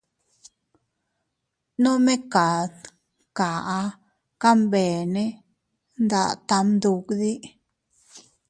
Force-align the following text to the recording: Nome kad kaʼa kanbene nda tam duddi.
Nome 1.81 2.15
kad 2.33 2.73
kaʼa 3.37 3.79
kanbene 4.41 5.23
nda 6.03 6.21
tam 6.47 6.67
duddi. 6.81 7.33